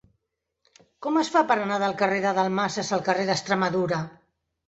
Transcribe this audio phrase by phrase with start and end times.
[1.05, 4.01] Com es fa per anar del carrer de Dalmases al carrer d'Extremadura?